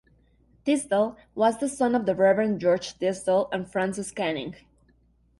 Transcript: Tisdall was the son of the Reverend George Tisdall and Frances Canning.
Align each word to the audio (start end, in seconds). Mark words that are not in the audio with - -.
Tisdall 0.65 1.15
was 1.35 1.59
the 1.59 1.69
son 1.69 1.93
of 1.93 2.07
the 2.07 2.15
Reverend 2.15 2.59
George 2.59 2.97
Tisdall 2.97 3.47
and 3.53 3.71
Frances 3.71 4.09
Canning. 4.09 4.55